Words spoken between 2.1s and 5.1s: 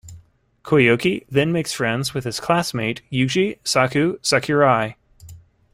with his classmate Yuji "Saku" Sakurai.